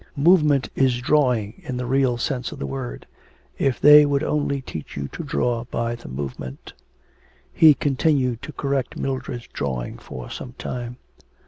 [0.15, 3.05] 'Movement is drawing in the real sense of the word.
[3.59, 6.73] If they would only teach you to draw by the movement.'
[7.53, 10.97] He continued to correct Mildred's drawing for some time.